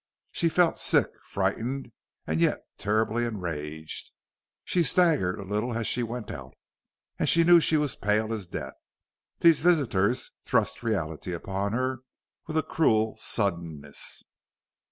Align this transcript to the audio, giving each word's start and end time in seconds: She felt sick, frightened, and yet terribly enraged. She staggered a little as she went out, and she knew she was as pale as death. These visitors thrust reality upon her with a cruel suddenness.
She 0.31 0.49
felt 0.49 0.79
sick, 0.79 1.09
frightened, 1.23 1.91
and 2.25 2.41
yet 2.41 2.57
terribly 2.79 3.23
enraged. 3.23 4.09
She 4.65 4.81
staggered 4.81 5.37
a 5.39 5.43
little 5.43 5.75
as 5.77 5.85
she 5.85 6.01
went 6.01 6.31
out, 6.31 6.55
and 7.19 7.29
she 7.29 7.43
knew 7.43 7.59
she 7.59 7.77
was 7.77 7.91
as 7.91 7.97
pale 7.97 8.33
as 8.33 8.47
death. 8.47 8.73
These 9.41 9.59
visitors 9.61 10.31
thrust 10.43 10.81
reality 10.81 11.33
upon 11.33 11.73
her 11.73 11.99
with 12.47 12.57
a 12.57 12.63
cruel 12.63 13.15
suddenness. 13.17 14.23